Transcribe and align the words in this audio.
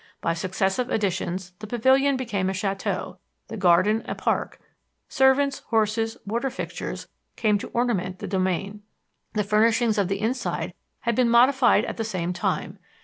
By 0.19 0.33
successive 0.33 0.89
additions 0.89 1.53
the 1.59 1.67
pavilion 1.67 2.17
became 2.17 2.49
a 2.49 2.53
château; 2.53 3.17
the 3.49 3.55
garden, 3.55 4.03
a 4.07 4.15
park; 4.15 4.59
servants, 5.07 5.59
horses, 5.67 6.17
water 6.25 6.49
fixtures 6.49 7.07
came 7.35 7.59
to 7.59 7.67
ornament 7.67 8.17
the 8.17 8.25
domain. 8.27 8.81
The 9.33 9.43
furnishings 9.43 9.99
of 9.99 10.07
the 10.07 10.19
inside 10.19 10.73
had 11.01 11.13
been 11.15 11.29
modified 11.29 11.85
at 11.85 11.97
the 11.97 12.03
same 12.03 12.33
time. 12.33 12.79